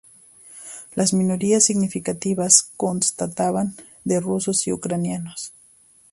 [0.95, 5.53] Las minorías significativas constaban de rusos y ucranianos.